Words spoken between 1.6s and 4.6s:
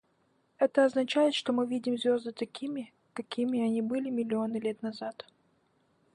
видим звезды такими, какими они были миллионы